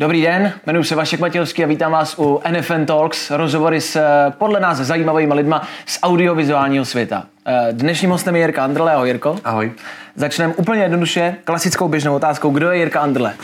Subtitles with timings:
[0.00, 4.32] Dobrý den, jmenuji se Vašek Matějovský a vítám vás u NFN Talks, rozhovory s eh,
[4.38, 7.26] podle nás zajímavými lidma z audiovizuálního světa.
[7.46, 8.94] Eh, dnešním hostem je Jirka Andrle.
[8.94, 9.36] Ahoj Jirko.
[9.44, 9.72] Ahoj.
[10.14, 12.50] Začneme úplně jednoduše klasickou běžnou otázkou.
[12.50, 13.34] Kdo je Jirka Andrle?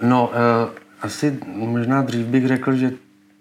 [0.00, 0.70] No, uh,
[1.02, 2.90] asi možná dřív bych řekl, že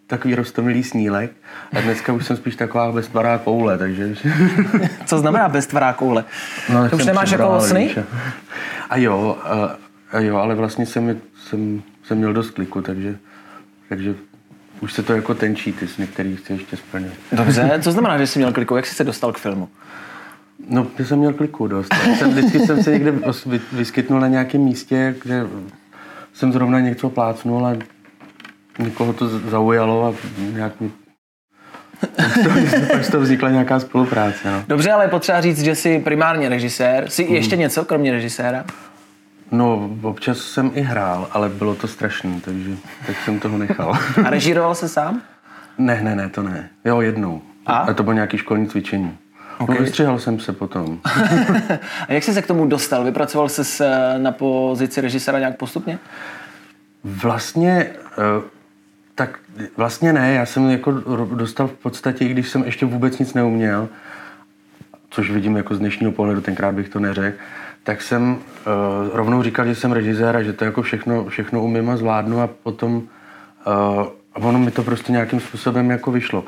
[0.08, 1.31] takový rostomilý snílek.
[1.77, 4.16] A dneska už jsem spíš taková beztvará koule, takže...
[5.05, 6.23] Co znamená beztvará koule?
[6.73, 7.95] No, to už nemáš jako sny?
[8.90, 9.76] A jo, a,
[10.12, 13.17] a jo, ale vlastně jsem, jsem, jsem měl dost kliku, takže,
[13.89, 14.15] takže
[14.81, 17.13] už se to jako tenčí, ty sny, který chci ještě splnit.
[17.31, 18.75] Dobře, co znamená, že jsi měl kliku?
[18.75, 19.70] Jak jsi se dostal k filmu?
[20.70, 21.93] No, já jsem měl kliku dost.
[22.17, 23.13] Jsem, vždycky jsem se někde
[23.71, 25.47] vyskytnul na nějakém místě, kde
[26.34, 27.75] jsem zrovna něco plácnul a
[28.79, 30.13] někoho to zaujalo a
[30.53, 30.91] nějak mi
[32.91, 34.51] pak z toho vznikla nějaká spolupráce.
[34.51, 34.63] No.
[34.67, 37.09] Dobře, ale je potřeba říct, že jsi primárně režisér.
[37.09, 37.35] Jsi mm.
[37.35, 38.65] ještě něco kromě režiséra?
[39.52, 42.76] No, občas jsem i hrál, ale bylo to strašný, takže
[43.07, 43.93] tak jsem toho nechal.
[44.26, 45.21] A režíroval se sám?
[45.77, 46.70] Ne, ne, ne, to ne.
[46.85, 47.41] Jo, jednou.
[47.66, 47.77] A?
[47.77, 49.18] A to bylo nějaký školní cvičení.
[49.60, 49.76] No, okay.
[49.76, 50.99] No, vystřihal jsem se potom.
[52.08, 53.04] a jak jsi se k tomu dostal?
[53.04, 53.84] Vypracoval jsi
[54.18, 55.99] na pozici režiséra nějak postupně?
[57.04, 58.41] Vlastně, eh,
[59.15, 59.40] tak
[59.77, 60.34] vlastně ne.
[60.34, 60.91] Já jsem jako
[61.26, 63.90] dostal v podstatě, i když jsem ještě vůbec nic neuměl,
[65.09, 67.38] což vidím jako z dnešního pohledu, tenkrát bych to neřekl,
[67.84, 68.38] tak jsem uh,
[69.13, 72.47] rovnou říkal, že jsem režisér a že to jako všechno, všechno umím a zvládnu a
[72.47, 76.44] potom uh, a ono mi to prostě nějakým způsobem jako vyšlo.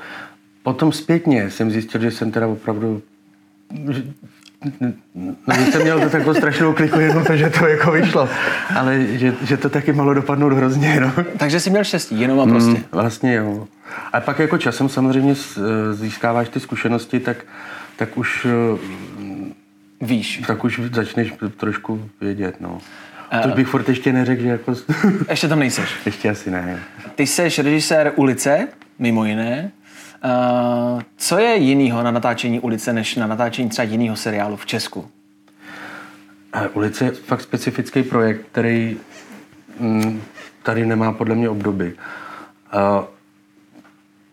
[0.64, 3.02] Potom zpětně jsem zjistil, že jsem teda opravdu
[3.92, 4.04] že,
[5.16, 8.30] no, že jsem měl to takovou strašnou kliku jenom to, že to jako vyšlo.
[8.76, 11.00] Ale že, že to taky malo dopadnout hrozně.
[11.00, 11.11] No.
[11.38, 12.72] Takže jsi měl štěstí, jenom a prostě.
[12.72, 13.67] Mm, vlastně jo.
[14.14, 15.36] A pak jako časem samozřejmě
[15.92, 17.38] získáváš ty zkušenosti, tak,
[17.95, 18.48] tak už
[20.04, 20.42] Víš.
[20.48, 22.82] Tak už začneš trošku vědět, no.
[23.42, 24.73] To bych furt ještě neřekl, že jako...
[25.30, 25.90] Ještě tam nejseš.
[26.06, 26.80] Ještě asi ne.
[27.16, 28.67] Ty jsi režisér ulice,
[29.00, 29.72] mimo jiné.
[30.95, 35.00] Uh, co je jinýho na natáčení ulice, než na natáčení třeba jiného seriálu v Česku?
[35.00, 35.08] Uh,
[36.73, 38.98] ulice je fakt specifický projekt, který
[39.80, 40.22] mm,
[40.64, 41.94] tady nemá podle mě obdoby.
[42.73, 43.06] Uh,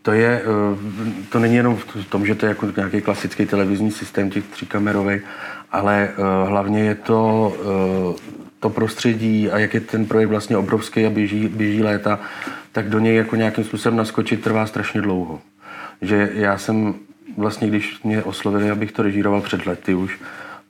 [0.02, 0.42] to je,
[1.28, 5.22] to není jenom v tom, že to je jako nějaký klasický televizní systém těch tříkamerových,
[5.72, 7.52] ale uh, hlavně je to
[8.08, 12.20] uh, to prostředí a jak je ten projekt vlastně obrovský a běží, běží léta,
[12.72, 15.40] tak do něj jako nějakým způsobem naskočit trvá strašně dlouho.
[16.02, 16.94] Že já jsem
[17.36, 20.20] vlastně, když mě oslovili, abych to režíroval před lety už,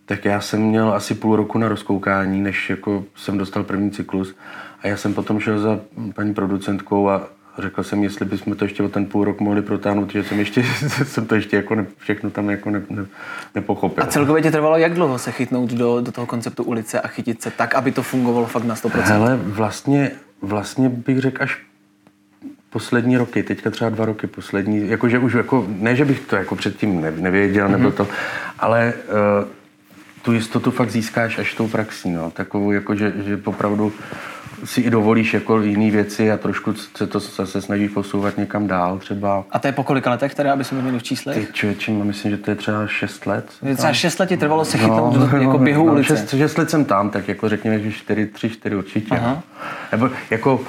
[0.07, 4.35] tak já jsem měl asi půl roku na rozkoukání, než jako jsem dostal první cyklus.
[4.83, 5.81] A já jsem potom šel za
[6.15, 7.29] paní producentkou a
[7.61, 10.63] řekl jsem, jestli bychom to ještě o ten půl rok mohli protáhnout, že jsem ještě
[11.05, 13.07] jsem to ještě jako ne, všechno tam jako ne, ne,
[13.55, 14.05] nepochopil.
[14.05, 17.43] A celkově tě trvalo jak dlouho se chytnout do, do toho konceptu ulice a chytit
[17.43, 19.01] se tak, aby to fungovalo fakt na 100%?
[19.01, 20.11] Hele, vlastně,
[20.43, 21.59] vlastně bych řekl až
[22.71, 26.57] poslední roky, teďka třeba dva roky poslední, jakože už jako, ne, že bych to jako
[26.57, 27.71] předtím nevěděl, mm-hmm.
[27.71, 28.09] nebo to,
[28.59, 28.93] ale
[29.43, 29.49] uh,
[30.23, 33.93] tu jistotu fakt získáš až tou praxí, no, takovou jako, že, že opravdu
[34.65, 38.99] si i dovolíš jako jiné věci a trošku se to zase snaží posouvat někam dál
[38.99, 39.45] třeba.
[39.51, 41.47] A to je po kolika letech teda, aby jsme měli v číslech?
[41.47, 43.51] Ty člověče, myslím, že to je třeba 6 let.
[43.63, 46.17] Je třeba 6 let ti trvalo se chytnout no, do, jako běhu no, ulice.
[46.17, 49.15] 6, 6 let jsem tam, tak jako řekněme, že 4, 3, 4 určitě.
[49.15, 49.31] Aha.
[49.31, 49.43] No.
[49.93, 50.61] Nebo jako,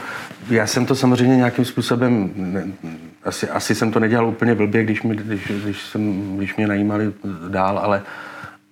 [0.50, 2.64] já jsem to samozřejmě nějakým způsobem, ne,
[3.24, 7.14] asi, asi jsem to nedělal úplně blbě, když, mi, když, když, jsem, když mě najímali
[7.50, 8.02] dál, ale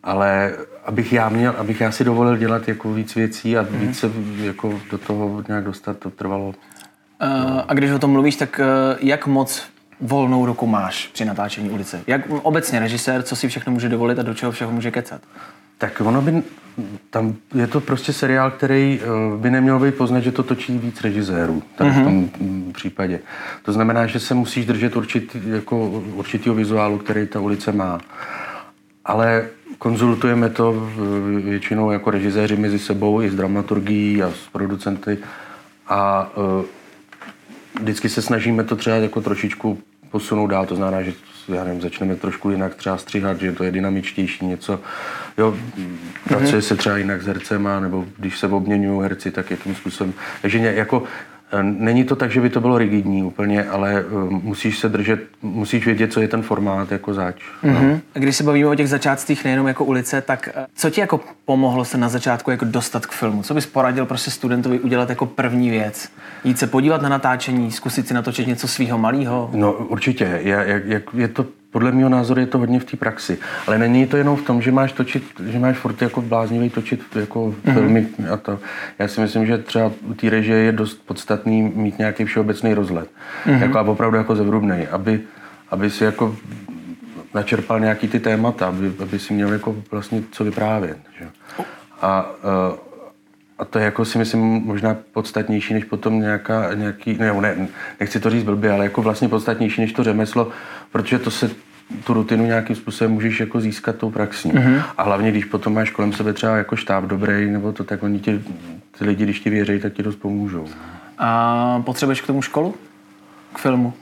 [0.04, 0.54] ale
[0.90, 3.78] abych já měl, abych já si dovolil dělat jako víc věcí a mm-hmm.
[3.78, 6.48] víc se jako do toho nějak dostat, to trvalo.
[6.48, 6.56] Uh,
[7.68, 9.64] a když o tom mluvíš, tak uh, jak moc
[10.02, 12.02] volnou ruku máš při natáčení ulice?
[12.08, 15.22] Jak obecně režisér, co si všechno může dovolit a do čeho všeho může kecat?
[15.78, 16.44] Tak ono by,
[17.10, 21.02] tam je to prostě seriál, který uh, by neměl být poznat, že to točí víc
[21.02, 22.02] režisérů, tady mm-hmm.
[22.02, 22.74] v tom mhm.
[22.74, 23.20] případě.
[23.64, 28.00] To znamená, že se musíš držet určitý, jako, určitýho vizuálu, který ta ulice má.
[29.06, 30.92] Ale konzultujeme to
[31.44, 35.18] většinou jako režiséři mezi sebou i s dramaturgií a s producenty
[35.88, 36.66] a uh,
[37.82, 39.80] vždycky se snažíme to třeba jako trošičku
[40.12, 41.14] posunout dál, to znamená, že
[41.54, 44.80] já nevím, začneme trošku jinak třeba stříhat, že to je dynamičtější něco.
[45.38, 45.58] Jo,
[46.28, 46.68] pracuje mm-hmm.
[46.68, 50.14] se třeba jinak s hercema, nebo když se obměňují herci, tak jakým způsobem.
[50.42, 51.04] Takže jako
[51.62, 55.86] není to tak, že by to bylo rigidní úplně, ale eh, musíš se držet, musíš
[55.86, 57.36] vědět, co je ten formát jako zač.
[57.64, 57.90] Mm-hmm.
[57.92, 58.00] No.
[58.14, 61.86] Když se bavíme o těch začátcích nejenom jako ulice, tak eh, co ti jako pomohlo
[61.86, 63.44] se na začátku jako dostat k filmu?
[63.44, 66.10] Co bys poradil prostě studentovi udělat jako první věc?
[66.44, 69.50] Jít se podívat na natáčení, zkusit si natočit něco svého malého?
[69.54, 70.40] No určitě.
[70.44, 73.38] Je, je, je to podle mého názoru je to hodně v té praxi.
[73.68, 77.02] Ale není to jenom v tom, že máš točit, že máš furt jako bláznivý točit
[77.16, 77.74] jako mm-hmm.
[77.74, 78.60] filmy a to.
[79.00, 83.10] Já si myslím, že třeba u té režie je dost podstatný mít nějaký všeobecný rozhled.
[83.46, 83.62] Mm-hmm.
[83.62, 85.22] Jako a opravdu jako zevrubnej, aby,
[85.72, 86.36] aby si jako
[87.34, 90.98] načerpal nějaký ty témata, aby, aby si měl jako vlastně co vyprávět.
[91.20, 91.26] Že?
[92.02, 92.32] A,
[93.60, 97.68] a to je jako si myslím možná podstatnější, než potom nějaká, nějaký, ne, ne,
[98.00, 100.52] nechci to říct blbě, ale jako vlastně podstatnější než to řemeslo,
[100.92, 101.52] protože to se
[102.04, 104.52] tu rutinu nějakým způsobem můžeš jako získat tou praxí.
[104.52, 104.84] Mm-hmm.
[104.98, 108.20] A hlavně, když potom máš kolem sebe třeba jako štáb dobrý, nebo to, tak oni
[108.20, 108.42] ti,
[108.98, 110.68] ty lidi, když ti věří, tak ti dost pomůžou.
[111.18, 112.76] A potřebuješ k tomu školu?
[113.54, 113.94] K filmu?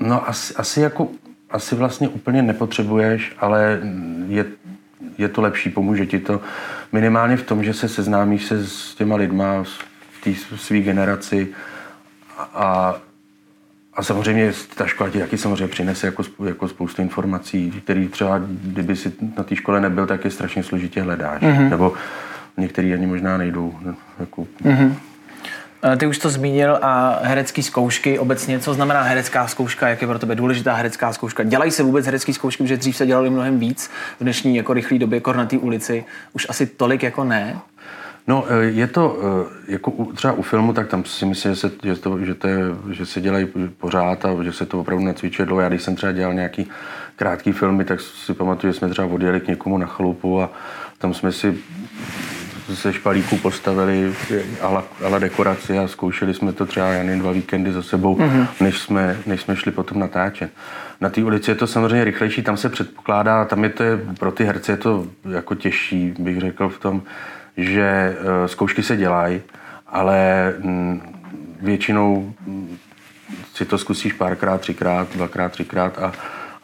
[0.00, 1.08] No asi, asi jako,
[1.50, 3.80] asi vlastně úplně nepotřebuješ, ale
[4.28, 4.44] je,
[5.18, 6.40] je to lepší, pomůže ti to
[6.92, 11.48] minimálně v tom, že se seznámíš se s těma lidma v té své generaci
[12.38, 12.94] a,
[13.94, 18.96] a samozřejmě ta škola ti taky samozřejmě přinese jako, jako spoustu informací, které třeba, kdyby
[18.96, 21.42] si na té škole nebyl, tak je strašně složitě hledáš.
[21.42, 21.70] Mm-hmm.
[21.70, 21.94] Nebo
[22.56, 23.78] některý ani možná nejdou.
[24.20, 24.46] Jako...
[24.64, 24.94] Mm-hmm.
[25.96, 28.60] Ty už to zmínil a herecké zkoušky obecně.
[28.60, 29.88] Co znamená herecká zkouška?
[29.88, 31.42] Jak je pro tebe důležitá herecká zkouška?
[31.42, 33.90] Dělají se vůbec herecké zkoušky, protože dřív se dělali mnohem víc.
[34.20, 37.58] V dnešní jako rychlé době, na té ulici, už asi tolik jako ne.
[38.26, 39.18] No, e, je to,
[39.68, 42.48] e, jako třeba u filmu, tak tam si myslím, že se, že to, že to
[42.48, 42.58] je,
[42.90, 43.46] že se dělají
[43.78, 45.60] pořád a že se to opravdu nacvičuje dlouho.
[45.60, 46.70] Já když jsem třeba dělal nějaký
[47.16, 50.50] krátký filmy, tak si pamatuju, že jsme třeba odjeli k někomu na chalupu a
[50.98, 51.58] tam jsme si
[52.68, 54.14] ze špalíků postavili
[54.60, 58.46] ala, ala dekoraci a zkoušeli jsme to třeba jen dva víkendy za sebou, mm-hmm.
[58.60, 60.50] než, jsme, než jsme šli potom natáčet.
[61.00, 63.84] Na té ulici je to samozřejmě rychlejší, tam se předpokládá, tam je to
[64.18, 67.02] pro ty herce je to jako těžší, bych řekl v tom,
[67.56, 69.40] že eh, zkoušky se dělají,
[69.86, 71.00] ale mm,
[71.60, 72.78] většinou mm,
[73.54, 76.12] si to zkusíš párkrát, třikrát, dvakrát, třikrát a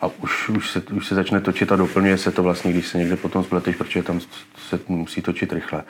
[0.00, 2.98] a už, už, se, už se začne točit a doplňuje se to vlastně, když se
[2.98, 4.20] někde potom spleteš, protože tam
[4.68, 5.82] se musí točit rychle.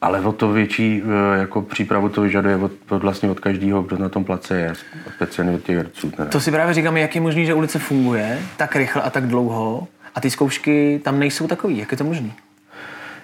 [0.00, 3.98] Ale o to větší eh, jako přípravu to vyžaduje od, od vlastně od každého, kdo
[3.98, 4.72] na tom place je,
[5.16, 6.10] speciálně od těch herců.
[6.10, 6.28] Teda.
[6.28, 9.88] To si právě říkám, jak je možné, že ulice funguje tak rychle a tak dlouho
[10.14, 11.78] a ty zkoušky tam nejsou takový.
[11.78, 12.30] Jak je to možné?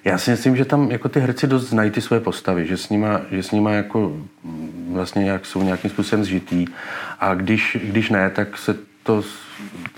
[0.05, 2.89] Já si myslím, že tam jako ty herci dost znají ty své postavy, že s
[2.89, 6.67] nima, že s nima jako mm, vlastně jak jsou nějakým způsobem zžitý
[7.21, 9.23] a když, když ne, tak se to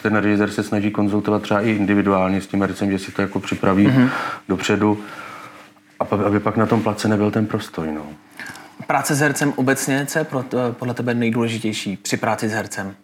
[0.02, 3.40] ten režisér se snaží konzultovat třeba i individuálně s tím hercem, že si to jako
[3.40, 4.10] připraví mm-hmm.
[4.48, 4.98] dopředu,
[6.00, 7.92] a aby pak na tom place nebyl ten prostoj.
[7.92, 8.02] No.
[8.86, 10.26] Práce s hercem obecně, co je
[10.72, 12.94] podle tebe nejdůležitější při práci s hercem?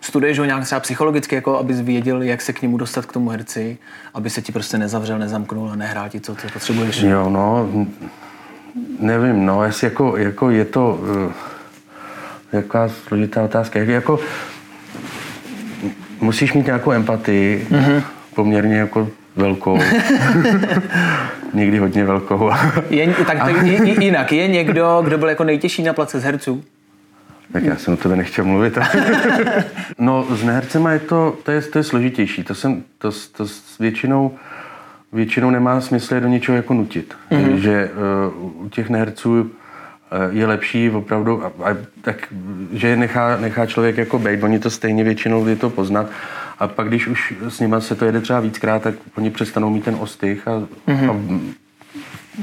[0.00, 3.30] Studuješ ho nějak třeba psychologicky, jako abys věděl, jak se k němu dostat k tomu
[3.30, 3.78] herci,
[4.14, 7.02] aby se ti prostě nezavřel, nezamknul a nehrál ti, co, co potřebuješ?
[7.02, 7.68] Jo, no,
[8.98, 11.32] nevím, no, jestli jako, jako je to, uh,
[12.52, 14.20] jaká složitá otázka, jako,
[16.20, 18.02] musíš mít nějakou empatii, mm-hmm.
[18.34, 19.78] poměrně jako velkou.
[21.54, 22.50] Někdy hodně velkou.
[22.90, 26.64] je, tak to je, jinak, je někdo, kdo byl jako nejtěžší na place z herců?
[27.52, 28.78] Tak já jsem o tebe nechtěl mluvit.
[29.98, 32.44] no, s nehercema je to, to je, to je složitější.
[32.44, 33.44] To, jsem, to, to
[33.80, 34.34] většinou,
[35.12, 37.14] většinou nemá smysl je do něčeho jako nutit.
[37.30, 37.54] Mm-hmm.
[37.54, 37.90] Že
[38.30, 39.67] uh, u těch neherců Eh,
[40.30, 42.16] je lepší opravdu, a, a, tak,
[42.72, 46.06] že nechá, nechá člověk jako bejt, oni to stejně většinou je to poznat.
[46.58, 49.84] A pak, když už s nimi se to jede třeba víckrát, tak oni přestanou mít
[49.84, 51.10] ten ostych a, mm-hmm.
[51.10, 51.40] a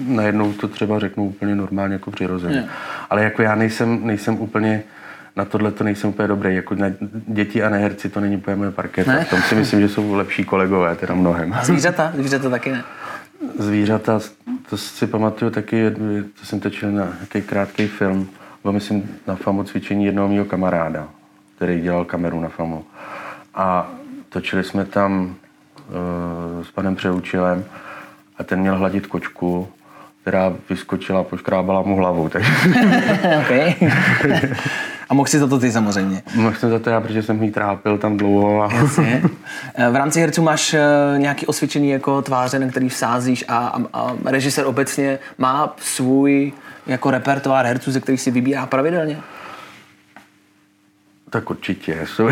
[0.08, 2.56] najednou to třeba řeknou úplně normálně jako přirozeně.
[2.56, 2.70] Yeah.
[3.10, 4.84] Ale jako já nejsem, nejsem úplně
[5.36, 6.56] na tohle to nejsem úplně dobrý.
[6.56, 6.88] Jako na
[7.28, 9.12] děti a neherci to není úplně moje parketa.
[9.12, 9.24] Ne?
[9.24, 11.54] V tom si myslím, že jsou lepší kolegové, teda mnohem.
[11.54, 12.12] A zvířata?
[12.16, 12.84] Zvířata taky ne?
[13.60, 14.20] Zvířata,
[14.70, 15.92] to si pamatuju taky,
[16.40, 18.30] to jsem točil na nějaký krátký film,
[18.64, 21.08] byl myslím na FAMu cvičení jednoho mého kamaráda,
[21.56, 22.86] který dělal kameru na FAMu.
[23.56, 23.92] A
[24.30, 25.36] točili jsme tam
[25.88, 27.66] uh, s panem Přeučilem
[28.38, 29.68] a ten měl hladit kočku,
[30.22, 32.30] která vyskočila a poškrábala mu hlavu.
[32.30, 32.52] Takže...
[33.42, 33.76] okay.
[35.10, 36.24] A mohl si za to ty samozřejmě.
[36.36, 38.64] Mohl jsem za to já, protože jsem jí trápil tam dlouho.
[38.64, 38.74] A...
[38.74, 39.24] Jasně.
[39.76, 40.80] Eh, v rámci herců máš eh,
[41.18, 46.54] nějaký osvědčený jako tváře, na který vsázíš a, a, a režisér obecně má svůj
[46.88, 49.18] jako repertoár herců, ze kterých si vybírá pravidelně?
[51.30, 52.00] Tak určitě.
[52.06, 52.30] Jsou,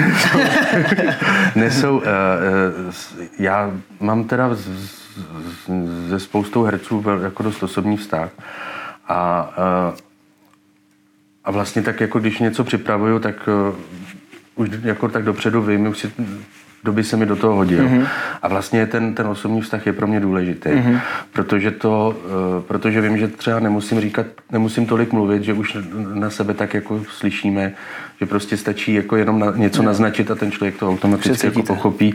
[1.55, 2.03] nesou, uh, uh,
[3.39, 5.69] já mám teda z, z,
[6.09, 8.29] ze spoustou herců jako dost osobní vztah
[9.07, 9.49] a
[9.91, 9.97] uh,
[11.45, 13.75] a vlastně tak jako když něco připravuju, tak uh,
[14.55, 16.11] už jako tak dopředu vím, už si
[16.83, 17.85] doby se mi do toho hodil.
[17.85, 18.07] Mm-hmm.
[18.41, 20.99] A vlastně ten, ten osobní vztah je pro mě důležitý, mm-hmm.
[21.33, 22.15] protože, to,
[22.57, 25.77] uh, protože vím, že třeba nemusím říkat, nemusím tolik mluvit, že už
[26.13, 27.73] na sebe tak jako slyšíme,
[28.19, 29.85] že prostě stačí jako jenom na, něco mm.
[29.85, 32.13] naznačit a ten člověk to automaticky jako pochopí.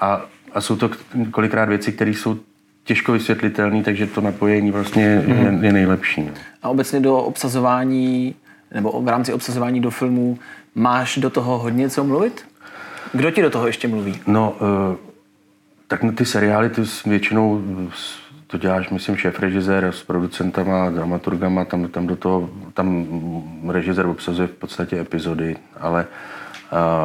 [0.00, 0.90] A, a jsou to
[1.30, 2.38] kolikrát věci, které jsou
[2.84, 5.62] těžko vysvětlitelné, takže to napojení vlastně mm.
[5.62, 6.22] je, je nejlepší.
[6.22, 6.30] No.
[6.62, 8.34] A obecně do obsazování
[8.76, 10.38] nebo v rámci obsazování do filmů
[10.74, 12.44] máš do toho hodně co mluvit?
[13.12, 14.20] Kdo ti do toho ještě mluví?
[14.26, 14.96] No, uh,
[15.88, 17.62] tak na ty seriály ty většinou
[18.46, 23.06] to děláš, myslím, šéf režisér s producentama, dramaturgama, tam, tam do toho, tam
[23.68, 26.06] režisér obsazuje v podstatě epizody, ale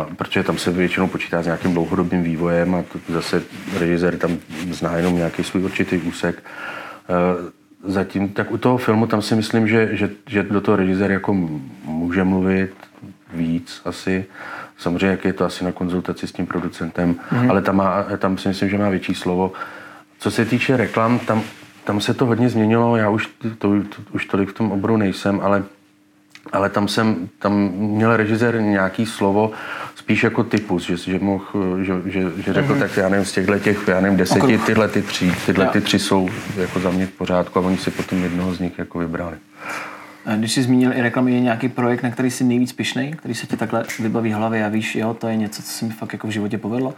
[0.07, 3.43] uh, protože tam se většinou počítá s nějakým dlouhodobým vývojem a to zase
[3.79, 4.37] režisér tam
[4.71, 6.43] zná jenom nějaký svůj určitý úsek.
[7.83, 11.33] Zatím, tak u toho filmu tam si myslím, že, že, že do toho režisér jako
[11.83, 12.73] může mluvit
[13.33, 14.25] víc asi.
[14.77, 17.49] Samozřejmě, jak je to asi na konzultaci s tím producentem, mm-hmm.
[17.49, 19.53] ale tam, má, tam si myslím, že má větší slovo.
[20.19, 21.41] Co se týče reklam, tam,
[21.83, 25.39] tam se to hodně změnilo, já už, to, to, už tolik v tom oboru nejsem,
[25.43, 25.63] ale,
[26.53, 29.51] ale tam jsem, tam měl režisér nějaký slovo,
[29.95, 31.45] spíš jako typus, že, že, mohl,
[31.81, 32.79] že, že, že řekl, mm-hmm.
[32.79, 34.65] tak já nevím, z těchto těch, já nevím, deseti, Okruh.
[34.65, 37.91] tyhle ty tři, tyhle ty tři jsou jako za mě v pořádku a oni si
[37.91, 39.37] potom jednoho z nich jako vybrali.
[40.37, 43.47] Když jsi zmínil i reklamy, je nějaký projekt, na který jsi nejvíc pišnej, který se
[43.47, 46.27] ti takhle vybaví hlavě a víš, jo, to je něco, co se mi fakt jako
[46.27, 46.93] v životě povedlo?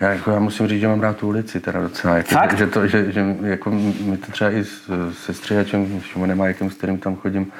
[0.00, 2.16] Já, jako, já musím říct, že mám rád tu ulici teda docela.
[2.16, 2.58] Jako, Fakt?
[2.58, 4.64] Že, to, že, že jako mi to třeba i
[5.12, 7.52] se střihačem, Šimonem jakým, s kterým tam chodím,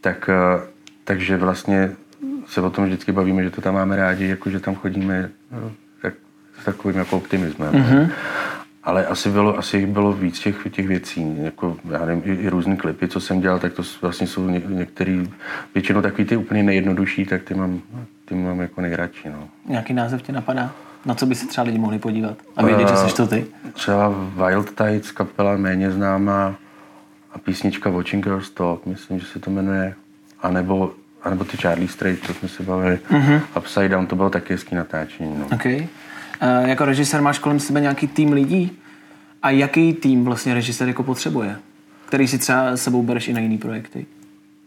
[0.00, 0.60] tak, eh,
[1.04, 1.92] takže vlastně
[2.46, 5.72] se o tom vždycky bavíme, že to tam máme rádi, jako že tam chodíme no,
[6.02, 6.14] tak,
[6.62, 7.72] s takovým jako optimismem.
[7.72, 8.10] Mm-hmm.
[8.84, 12.76] Ale asi bylo, asi bylo víc těch, těch věcí, jako, já nevím, i, i různé
[12.76, 15.30] klipy, co jsem dělal, tak to vlastně jsou ně, některý,
[15.74, 17.80] většinou takový ty úplně nejjednodušší, tak ty mám,
[18.24, 19.28] ty mám jako nejradši.
[19.28, 19.48] No.
[19.68, 20.72] Nějaký název tě napadá?
[21.06, 22.36] Na co by se třeba lidi mohli podívat?
[22.56, 23.46] A vědět, že jsi to ty?
[23.72, 24.14] Třeba
[24.48, 26.54] Wild Tides, kapela méně známá
[27.32, 29.94] a písnička Watching Girls Talk, myslím, že se to jmenuje.
[30.42, 30.92] A nebo
[31.24, 32.98] anebo ty Charlie Strait, to jsme se bavili.
[33.10, 33.40] Mm-hmm.
[33.58, 35.38] Upside Down, to bylo taky hezký natáčení.
[35.38, 35.46] No.
[35.54, 35.76] Okay.
[36.42, 38.78] Uh, jako režisér máš kolem sebe nějaký tým lidí?
[39.42, 41.56] A jaký tým vlastně režisér jako potřebuje?
[42.06, 44.06] Který si třeba sebou bereš i na jiný projekty?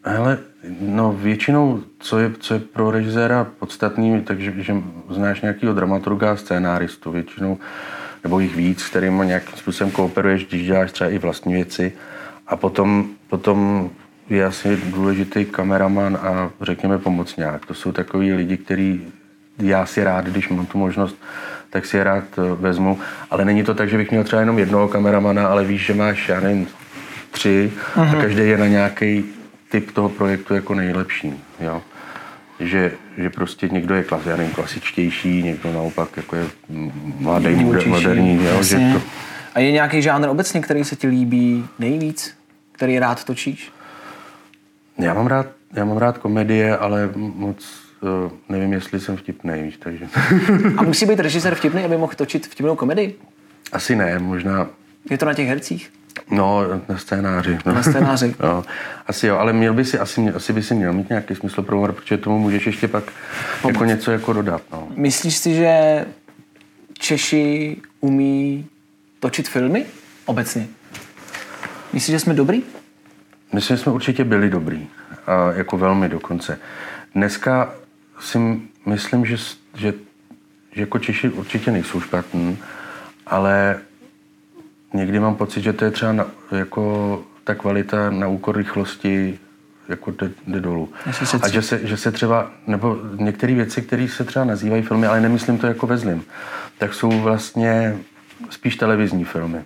[0.03, 0.37] Hele,
[0.81, 4.75] no většinou, co je, co je pro režiséra podstatný, takže že
[5.09, 7.57] znáš nějakého dramaturga a scénáristu většinou,
[8.23, 11.93] nebo jich víc, kterým nějakým způsobem kooperuješ, když děláš třeba i vlastní věci.
[12.47, 13.89] A potom, potom
[14.29, 17.65] je asi důležitý kameraman a řekněme pomocňák.
[17.65, 19.01] To jsou takový lidi, který
[19.59, 21.17] já si rád, když mám tu možnost,
[21.69, 22.99] tak si je rád eh, vezmu.
[23.29, 26.29] Ale není to tak, že bych měl třeba jenom jednoho kameramana, ale víš, že máš,
[26.29, 26.67] já nevím,
[27.31, 28.01] tři uh-huh.
[28.01, 28.21] a mhm.
[28.21, 29.25] každý je na nějaký
[29.69, 31.33] typ toho projektu jako nejlepší.
[31.59, 31.81] Jo?
[32.59, 36.45] Že, že prostě někdo je klas, já nevím, klasičtější, někdo naopak jako je
[37.19, 37.55] mladý,
[37.85, 38.45] moderní.
[38.45, 38.63] Jo?
[38.63, 39.01] Že to...
[39.55, 42.37] A je nějaký žánr obecně, který se ti líbí nejvíc?
[42.71, 43.71] Který rád točíš?
[44.97, 47.69] Já mám rád, já mám rád komedie, ale moc
[48.01, 50.05] uh, nevím, jestli jsem vtipný, víš, takže...
[50.77, 53.19] A musí být režisér vtipný, aby mohl točit vtipnou komedii?
[53.71, 54.67] Asi ne, možná...
[55.09, 55.91] Je to na těch hercích?
[56.31, 57.59] No, na scénáři.
[57.65, 57.73] No.
[57.73, 58.35] Na scénáři.
[58.43, 58.63] no,
[59.07, 61.75] asi jo, ale měl by si, asi, asi by si měl mít nějaký smysl pro
[61.75, 63.03] humor, protože tomu můžeš ještě pak
[63.61, 63.75] Pomoc.
[63.75, 64.61] jako něco jako dodat.
[64.71, 64.87] No.
[64.95, 66.05] Myslíš si, že
[66.99, 68.65] Češi umí
[69.19, 69.85] točit filmy
[70.25, 70.67] obecně?
[71.93, 72.63] Myslíš, že jsme dobrý?
[73.53, 74.87] Myslím, že jsme určitě byli dobrý.
[75.27, 76.59] A jako velmi dokonce.
[77.15, 77.73] Dneska
[78.19, 79.37] si myslím, že,
[79.75, 79.93] že,
[80.71, 82.57] že jako Češi určitě nejsou špatní,
[83.27, 83.79] ale
[84.93, 89.39] někdy mám pocit, že to je třeba na, jako ta kvalita na úkor rychlosti
[89.89, 90.89] jako jde, jde dolů.
[91.41, 95.21] A že se, že se třeba, nebo některé věci, které se třeba nazývají filmy, ale
[95.21, 96.25] nemyslím to jako ve zlým,
[96.77, 97.97] tak jsou vlastně
[98.49, 99.65] spíš televizní filmy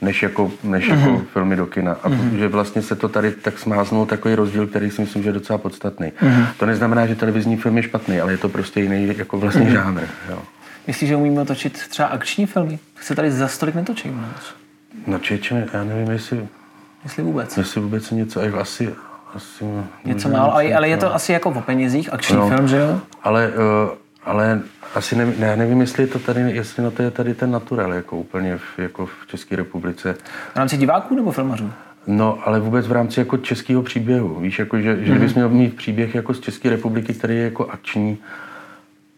[0.00, 0.98] než jako, než mm-hmm.
[0.98, 1.26] jako mhm.
[1.32, 1.92] filmy do kina.
[2.02, 2.38] A mm-hmm.
[2.38, 5.58] že vlastně se to tady tak smáznul takový rozdíl, který si myslím, že je docela
[5.58, 6.12] podstatný.
[6.22, 6.46] Mm-hmm.
[6.58, 9.72] To neznamená, že televizní film je špatný, ale je to prostě jiný jako vlastně mm-hmm.
[9.72, 10.02] žánr.
[10.30, 10.38] Jo.
[10.86, 12.78] Myslíš, že umíme točit třeba akční filmy?
[13.00, 14.26] Se tady za stolik netočím.
[15.06, 16.48] No čeče, já nevím, jestli...
[17.04, 17.56] Jestli vůbec.
[17.56, 18.94] Jestli vůbec něco, jako asi,
[19.34, 19.64] asi
[20.04, 23.00] něco málo, ale, ale je to asi jako o penězích, akční no, film, že jo?
[23.22, 23.54] Ale uh,
[24.26, 24.60] ale
[24.94, 27.92] asi ne, ne, nevím, jestli je to tady, jestli na to je tady ten naturel,
[27.92, 30.14] jako úplně v, jako v České republice.
[30.52, 31.72] V rámci diváků nebo filmařů?
[32.06, 34.40] No, ale vůbec v rámci jako českého příběhu.
[34.40, 35.02] Víš, jako, že, mm-hmm.
[35.02, 38.18] že kdybys měl mít příběh jako z České republiky, který je jako akční,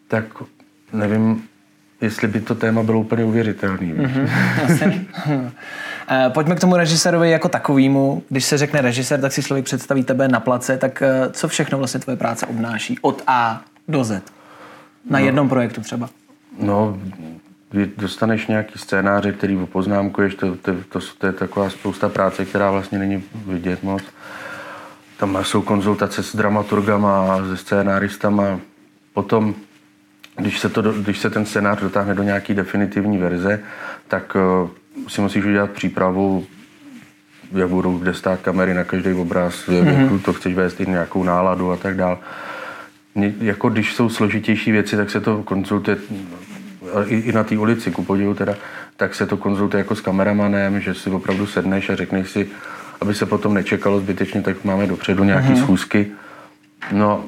[0.09, 0.25] tak
[0.93, 1.43] nevím,
[2.00, 3.95] jestli by to téma bylo úplně uvěřitelný.
[3.95, 5.50] Mm-hmm,
[6.33, 8.23] Pojďme k tomu režisérovi jako takovýmu.
[8.29, 11.79] Když se řekne režisér, tak si člověk představí tebe na place, tak eh, co všechno
[11.79, 12.99] vlastně tvoje práce obnáší?
[13.03, 14.38] Od A do Z.
[15.09, 15.25] Na no.
[15.25, 16.09] jednom projektu třeba.
[16.59, 16.99] No,
[17.97, 22.99] dostaneš nějaký scénáře, který poznámkuješ, to, to, to, to je taková spousta práce, která vlastně
[22.99, 24.03] není vidět moc.
[25.17, 28.61] Tam jsou konzultace s dramaturgama a se scénáristama.
[29.15, 29.55] Potom,
[30.37, 33.62] když se, to, když se ten scénář dotáhne do nějaké definitivní verze,
[34.09, 36.47] tak uh, si musíš udělat přípravu,
[37.53, 40.12] jak budou kde stát kamery na každý obraz, mm-hmm.
[40.12, 42.17] jak to chceš vést i nějakou náladu a tak dále.
[43.41, 45.97] Jako když jsou složitější věci, tak se to konzultuje
[47.07, 48.55] i, i na té ulici, ku podivu teda,
[48.97, 52.49] tak se to konzultuje jako s kameramanem, že si opravdu sedneš a řekneš si,
[53.01, 55.63] aby se potom nečekalo zbytečně, tak máme dopředu nějaké uh-huh.
[55.63, 56.07] schůzky.
[56.93, 57.25] No,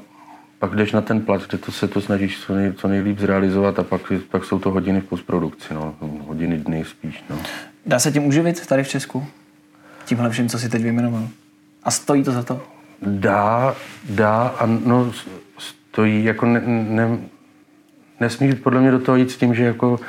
[0.58, 3.78] pak jdeš na ten plat, kde to se to snažíš co, nej, co nejlíp zrealizovat
[3.78, 5.94] a pak, pak jsou to hodiny v postprodukci, no,
[6.26, 7.24] hodiny, dny spíš.
[7.30, 7.36] No.
[7.86, 9.26] Dá se tím uživit tady v Česku?
[10.04, 11.28] Tímhle všem, co si teď vyjmenoval?
[11.82, 12.60] A stojí to za to?
[13.02, 13.74] Dá,
[14.08, 15.12] dá a no,
[15.92, 17.18] stojí, jako ne, ne,
[18.20, 20.00] nesmíš podle mě do toho jít s tím, že jako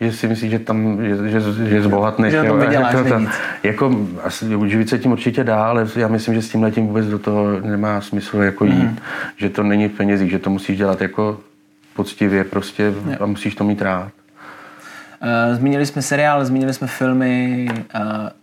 [0.00, 2.32] že si myslíš, že tam že, že, že zbohatneš.
[2.32, 3.30] Že to vyděláš jako, tam,
[3.62, 7.06] jako, asi uživit se tím určitě dá, ale já myslím, že s tím letím vůbec
[7.06, 8.72] do toho nemá smysl jako jít.
[8.72, 8.98] Mm.
[9.36, 11.40] Že to není v penězích, že to musíš dělat jako
[11.94, 13.16] poctivě prostě jo.
[13.20, 14.12] a musíš to mít rád.
[15.22, 18.00] Uh, zmínili jsme seriál, zmínili jsme filmy, uh,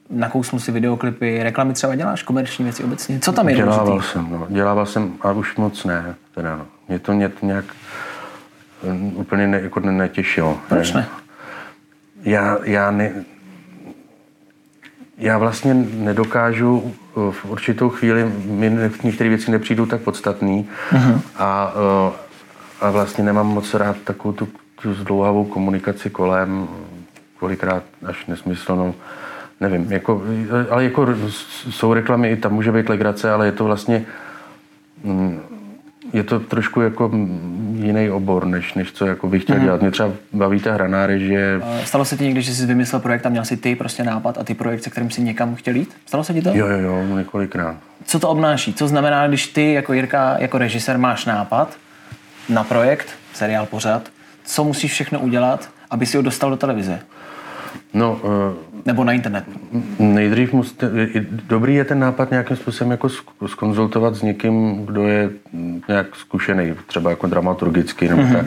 [0.09, 3.19] nakousnu si videoklipy, reklamy třeba děláš, komerční věci obecně.
[3.19, 4.11] Co tam je Dělával důležitý?
[4.11, 4.47] jsem, no.
[4.49, 6.15] Dělával jsem, a už moc ne.
[6.35, 6.65] Teda, no.
[6.87, 7.65] Mě to, mě to nějak
[9.13, 10.59] úplně ne, jako netěšilo.
[10.69, 11.07] Proč ne?
[12.23, 13.13] Já, já, ne,
[15.17, 16.95] já vlastně nedokážu
[17.31, 21.21] v určitou chvíli, mi některé věci nepřijdou tak podstatný uh-huh.
[21.37, 21.73] a,
[22.81, 24.47] a vlastně nemám moc rád takovou tu,
[24.81, 26.67] tu zdlouhavou komunikaci kolem,
[27.39, 28.93] kolikrát až nesmyslnou.
[29.59, 30.23] Nevím, jako,
[30.69, 31.07] ale jako
[31.69, 34.05] jsou reklamy, i tam může být legrace, ale je to vlastně
[35.03, 35.39] mm,
[36.15, 37.11] je to trošku jako
[37.73, 39.63] jiný obor, než, než co jako bych chtěl mm.
[39.63, 39.81] dělat.
[39.81, 41.61] Mě třeba baví ta hraná že...
[41.83, 44.43] Stalo se ti někdy, že jsi vymyslel projekt a měl si ty prostě nápad a
[44.43, 45.95] ty projekt, se kterým si někam chtěl jít?
[46.05, 46.49] Stalo se ti to?
[46.53, 47.75] Jo, jo, jo, několikrát.
[48.05, 48.73] Co to obnáší?
[48.73, 51.77] Co znamená, když ty jako Jirka, jako režisér máš nápad
[52.49, 54.09] na projekt, seriál pořad,
[54.45, 56.99] co musíš všechno udělat, aby si ho dostal do televize?
[57.95, 58.31] No, uh,
[58.85, 59.43] Nebo na internet.
[59.99, 60.91] Nejdřív musíte,
[61.47, 63.09] dobrý je ten nápad nějakým způsobem jako
[63.47, 65.29] skonzultovat s někým, kdo je
[65.87, 68.35] nějak zkušený, třeba jako dramaturgicky nebo mm-hmm.
[68.35, 68.45] tak.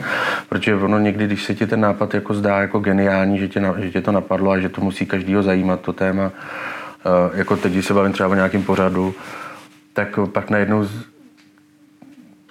[0.49, 3.91] Protože ono někdy, když se ti ten nápad jako zdá jako geniální, že tě, že
[3.91, 7.85] tě to napadlo a že to musí každýho zajímat to téma, uh, jako teď, když
[7.85, 9.13] se bavím třeba o nějakém pořadu,
[9.93, 10.87] tak pak najednou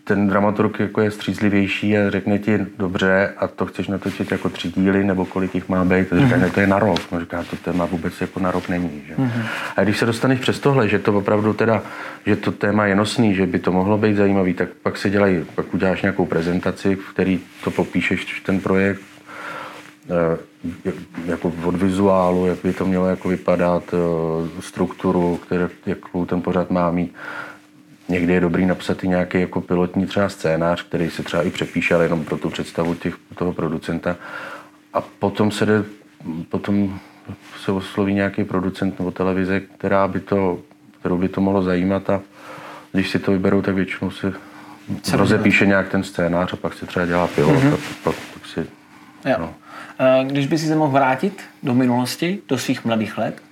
[0.09, 4.69] ten dramaturg jako je střízlivější a řekne ti dobře a to chceš natočit jako tři
[4.69, 6.51] díly nebo kolik jich má být, to říká, mm-hmm.
[6.51, 7.01] to je na rok.
[7.13, 9.03] No říká, to téma vůbec jako na rok není.
[9.09, 9.15] Že?
[9.15, 9.43] Mm-hmm.
[9.77, 11.83] A když se dostaneš přes tohle, že to opravdu teda,
[12.27, 15.45] že to téma je nosný, že by to mohlo být zajímavý, tak pak se dělají,
[15.55, 19.01] pak uděláš nějakou prezentaci, v který to popíšeš ten projekt,
[20.11, 20.93] eh,
[21.27, 26.71] jako od vizuálu, jak by to mělo jako vypadat, eh, strukturu, které, jakou ten pořad
[26.71, 27.15] má mít
[28.09, 31.95] Někdy je dobrý napsat i nějaký jako pilotní třeba scénář, který se třeba i přepíše,
[31.95, 34.17] ale jenom pro tu představu těch, toho producenta.
[34.95, 35.85] A potom se jde,
[36.49, 37.01] potom
[37.65, 40.59] se osloví nějaký producent nebo televize, která by to,
[41.01, 42.21] kterou by to mohlo zajímat a
[42.93, 44.33] když si to vyberou, tak většinou se
[45.13, 47.75] rozepíše nějak ten scénář a pak se třeba dělá pilot mm-hmm.
[47.75, 48.67] a pak, pak si...
[49.25, 49.37] Jo.
[49.39, 49.55] No.
[50.25, 53.43] Když by si se mohl vrátit do minulosti, do svých mladých let,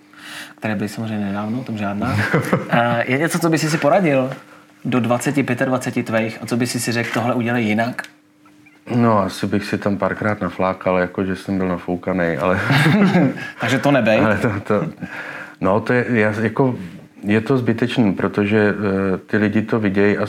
[0.58, 2.16] které byly samozřejmě nedávno, o tom žádná.
[3.04, 4.30] Je něco, co by si si poradil
[4.84, 8.02] do 25, 20 tvých a co by si si řekl, tohle udělej jinak?
[8.94, 12.60] No, asi bych si tam párkrát naflákal, jako že jsem byl nafoukaný, ale...
[13.60, 14.20] Takže to nebej.
[14.20, 14.86] Ale to, to,
[15.60, 16.78] no, to je, jako,
[17.22, 20.22] je to zbytečný, protože uh, ty lidi to vidějí a,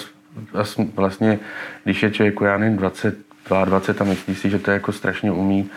[0.53, 0.63] a
[0.95, 1.39] vlastně,
[1.83, 3.17] když je člověk, já nevím, 20,
[3.65, 5.69] 22 a myslí si, že to je jako strašně umí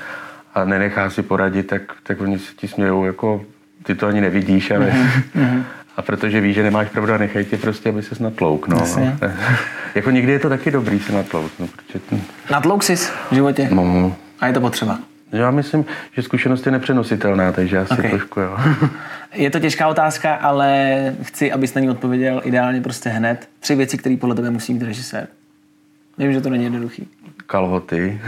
[0.54, 3.44] a nenechá si poradit, tak, tak oni si ti smějou jako
[3.82, 4.86] ty to ani nevidíš, ale...
[4.86, 5.64] Mm-hmm.
[5.96, 8.68] A protože víš, že nemáš pravdu a nechaj tě prostě, aby ses natlouk.
[8.68, 8.86] No.
[9.94, 11.52] jako někdy je to taky dobrý se natlouk.
[11.58, 12.22] No, protože.
[12.50, 13.68] Natlouk jsi v životě?
[13.72, 14.16] No.
[14.40, 14.98] A je to potřeba?
[15.32, 18.10] Já myslím, že zkušenost je nepřenositelná, takže asi okay.
[18.10, 18.56] trošku jo.
[19.34, 23.48] je to těžká otázka, ale chci, abys na ní odpověděl ideálně prostě hned.
[23.60, 25.28] Tři věci, které podle tebe musí mít režisér.
[26.18, 27.08] Vím, že to není jednoduchý.
[27.46, 28.20] Kalhoty.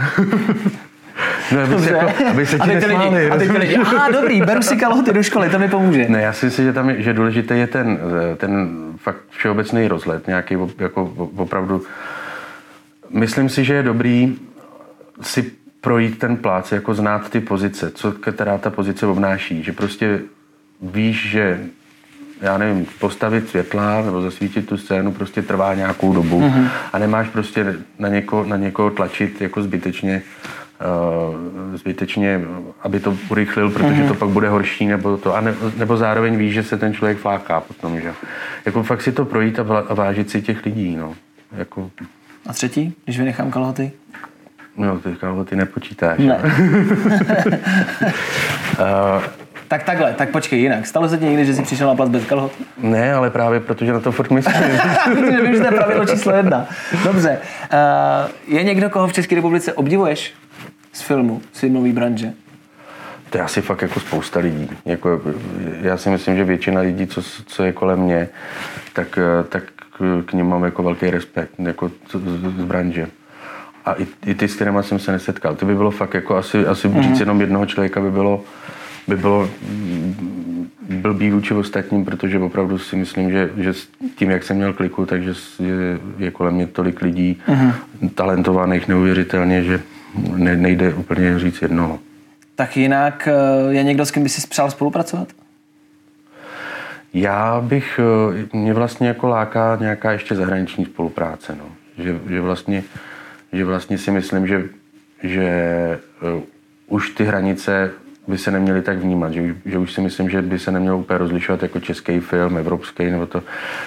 [1.51, 3.29] No, aby, se, jako, aby se ti a nesmáli.
[3.29, 6.05] A teď lidi, aha, dobrý, beru si kalhoty do školy, to mi pomůže.
[6.09, 7.99] Ne, já si myslím, že tam je, že důležité je ten,
[8.37, 11.83] ten fakt všeobecný rozhled, nějaký jako opravdu.
[13.09, 14.37] Myslím si, že je dobrý
[15.21, 15.51] si
[15.81, 20.19] projít ten plác, jako znát ty pozice, co která ta pozice obnáší, že prostě
[20.81, 21.59] víš, že
[22.41, 26.67] já nevím, postavit světla nebo zasvítit tu scénu prostě trvá nějakou dobu mm-hmm.
[26.93, 30.21] a nemáš prostě na někoho, na někoho tlačit jako zbytečně
[31.73, 32.41] zbytečně,
[32.81, 34.07] aby to urychlil, protože mm-hmm.
[34.07, 37.17] to pak bude horší, nebo to, a ne, nebo zároveň ví, že se ten člověk
[37.17, 38.13] fláká potom, že
[38.65, 41.13] jako fakt si to projít a, a vážit si těch lidí, no.
[41.57, 41.91] Jako...
[42.47, 43.91] A třetí, když vynechám kalhoty?
[44.77, 46.19] No, ty kalhoty nepočítáš.
[46.19, 46.39] Ne.
[48.79, 49.23] uh,
[49.67, 50.87] tak takhle, tak počkej, jinak.
[50.87, 52.51] Stalo se ti někdy, že jsi přišel na plac bez kalhot?
[52.77, 54.55] Ne, ale právě protože na to furt myslím.
[55.43, 56.67] vím, že to je pravidlo číslo jedna.
[57.03, 57.39] Dobře.
[57.73, 60.33] Uh, je někdo, koho v České republice obdivuješ
[60.93, 62.33] z filmu, z filmové branže?
[63.29, 64.69] To je asi fakt jako spousta lidí.
[64.85, 65.21] Jako,
[65.81, 68.29] já si myslím, že většina lidí, co, co je kolem mě,
[68.93, 69.63] tak, tak
[70.25, 71.91] k ním mám jako velký respekt jako
[72.59, 73.07] z branže.
[73.85, 75.55] A i, i ty, s kterými jsem se nesetkal.
[75.55, 77.01] To by bylo fakt jako asi, asi mm-hmm.
[77.01, 78.43] říct jenom jednoho člověka by bylo
[79.07, 79.49] by bylo
[80.89, 85.05] blbý vůči ostatním, protože opravdu si myslím, že, že s tím, jak jsem měl kliku,
[85.05, 87.73] takže je, je kolem mě tolik lidí uh-huh.
[88.15, 89.81] talentovaných neuvěřitelně, že
[90.35, 91.99] ne, nejde úplně říct jednoho.
[92.55, 95.27] Tak jinak eh, je někdo, s kým by si přál spolupracovat?
[97.13, 101.65] Já bych, eh, mě vlastně jako láká nějaká ještě zahraniční spolupráce, no.
[101.97, 102.83] že, že, vlastně,
[103.53, 104.63] že vlastně si myslím, že,
[105.23, 105.99] že
[106.35, 106.43] uh,
[106.87, 107.91] už ty hranice
[108.27, 111.17] by se neměli tak vnímat, že, že už si myslím, že by se nemělo úplně
[111.17, 113.43] rozlišovat jako český film, evropský, nebo to,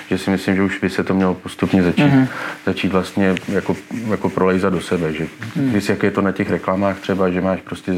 [0.09, 2.29] že si myslím, že už by se to mělo postupně začít, mm-hmm.
[2.67, 3.77] začít vlastně jako,
[4.11, 5.71] jako prolejzat do sebe, že mm.
[5.71, 7.93] když jak je to na těch reklamách třeba, že máš prostě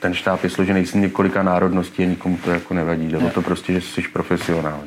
[0.00, 3.72] ten štáb je složený z několika národností a nikomu to jako nevadí, nebo to prostě,
[3.72, 4.80] že jsi profesionál.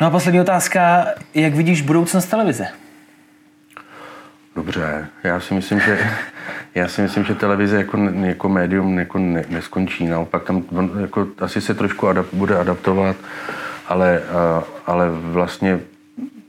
[0.00, 2.66] No a poslední otázka, jak vidíš budoucnost televize?
[4.56, 5.98] Dobře, já si myslím, že
[6.74, 10.08] já si myslím, že televize jako, jako médium jako ne, neskončí.
[10.08, 10.64] Naopak tam
[11.00, 13.16] jako, asi se trošku adap, bude adaptovat,
[13.88, 15.80] ale, a, ale vlastně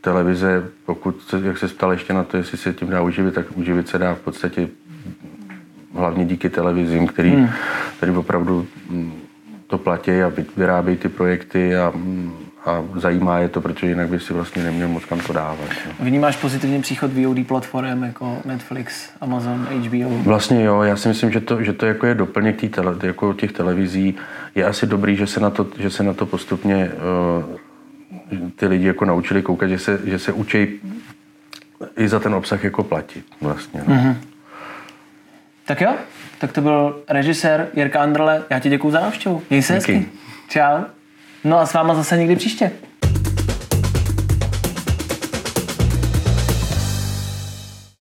[0.02, 3.88] televize, pokud, jak se ptal ještě na to, jestli se tím dá uživit, tak uživit
[3.88, 4.68] se dá v podstatě
[5.96, 7.50] hlavně díky televizím, který, hmm.
[7.98, 9.14] který opravdu mm,
[9.68, 12.34] to platí a vyrábějí ty projekty a mm,
[12.65, 15.69] a zajímá je to, protože jinak by si vlastně neměl moc kam to dávat.
[15.88, 16.06] No.
[16.06, 20.10] Vnímáš pozitivně příchod VOD platform jako Netflix, Amazon, HBO?
[20.10, 23.34] Vlastně jo, já si myslím, že to, že to jako je doplněk tý tele, jako
[23.34, 24.15] těch televizí.
[24.56, 26.91] Je asi dobrý, že se na to, že se na to postupně
[28.32, 30.67] uh, ty lidi jako naučili koukat, že se, že se učí
[31.97, 33.84] i za ten obsah jako platit vlastně.
[33.88, 33.95] No.
[33.95, 34.15] Mm-hmm.
[35.65, 35.95] Tak jo,
[36.39, 38.43] tak to byl režisér Jirka Andrle.
[38.50, 39.43] Já ti děkuji za návštěvu.
[39.50, 40.06] Měj se hezky.
[40.50, 40.84] Čau.
[41.43, 42.71] No a s váma zase někdy příště.